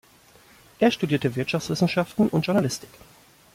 Er 0.79 0.89
studierte 0.89 1.35
Wirtschaftswissenschaften 1.35 2.27
und 2.29 2.47
Journalistik. 2.47 2.89